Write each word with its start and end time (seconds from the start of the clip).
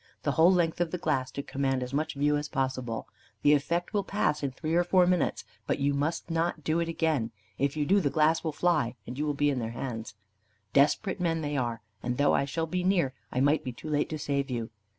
"The 0.23 0.31
whole 0.31 0.51
length 0.51 0.81
of 0.81 0.89
the 0.89 0.97
glass, 0.97 1.29
to 1.33 1.43
command 1.43 1.83
as 1.83 1.93
much 1.93 2.15
view 2.15 2.35
as 2.35 2.49
possible. 2.49 3.07
The 3.43 3.53
effect 3.53 3.93
will 3.93 4.03
pass 4.03 4.41
in 4.41 4.49
three 4.49 4.73
or 4.73 4.83
four 4.83 5.05
minutes, 5.05 5.45
but 5.67 5.77
you 5.77 5.93
must 5.93 6.31
not 6.31 6.63
do 6.63 6.79
it 6.79 6.89
again. 6.89 7.29
If 7.59 7.77
you 7.77 7.85
do, 7.85 7.99
the 7.99 8.09
glass 8.09 8.43
will 8.43 8.51
fly, 8.51 8.95
and 9.05 9.15
you 9.19 9.27
will 9.27 9.35
be 9.35 9.51
in 9.51 9.59
their 9.59 9.69
hands. 9.77 10.15
Desperate 10.73 11.19
men 11.21 11.41
they 11.41 11.55
are, 11.55 11.81
and 12.01 12.17
though 12.17 12.33
I 12.33 12.45
shall 12.45 12.65
be 12.65 12.83
near, 12.83 13.13
I 13.31 13.41
might 13.41 13.63
be 13.63 13.73
too 13.73 13.91
late 13.91 14.09
to 14.09 14.17
save 14.17 14.49
you. 14.49 14.71